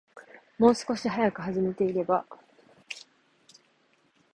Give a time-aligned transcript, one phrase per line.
[0.57, 2.25] もう少し早く始めていれば